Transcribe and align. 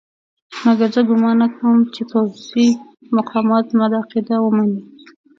مګر 0.63 0.89
زه 0.95 1.01
ګومان 1.07 1.35
نه 1.41 1.47
کوم 1.55 1.77
چې 1.93 2.01
پوځي 2.11 2.67
مقامات 3.17 3.63
زما 3.71 3.85
دا 3.91 3.97
عقیده 4.03 4.35
ومني. 4.41 4.81